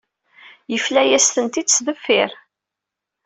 [0.71, 2.31] Yafla-yas-tent-id s deffir.